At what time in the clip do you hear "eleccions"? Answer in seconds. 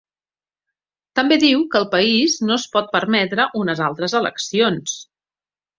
4.23-5.03